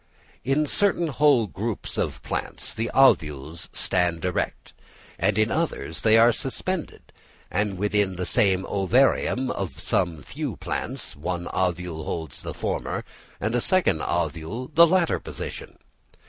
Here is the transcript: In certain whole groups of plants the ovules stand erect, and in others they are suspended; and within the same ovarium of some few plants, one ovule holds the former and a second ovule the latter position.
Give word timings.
In 0.43 0.65
certain 0.65 1.09
whole 1.09 1.45
groups 1.45 1.95
of 1.95 2.23
plants 2.23 2.73
the 2.73 2.89
ovules 2.89 3.69
stand 3.71 4.25
erect, 4.25 4.73
and 5.19 5.37
in 5.37 5.51
others 5.51 6.01
they 6.01 6.17
are 6.17 6.31
suspended; 6.33 7.13
and 7.51 7.77
within 7.77 8.15
the 8.15 8.25
same 8.25 8.65
ovarium 8.65 9.51
of 9.51 9.79
some 9.79 10.23
few 10.23 10.55
plants, 10.55 11.15
one 11.15 11.47
ovule 11.53 12.03
holds 12.03 12.41
the 12.41 12.55
former 12.55 13.03
and 13.39 13.53
a 13.53 13.61
second 13.61 14.01
ovule 14.01 14.71
the 14.73 14.87
latter 14.87 15.19
position. 15.19 15.77